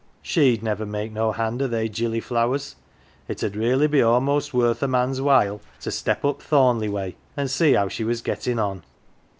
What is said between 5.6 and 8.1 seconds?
to step up Thorn leigh way and see how she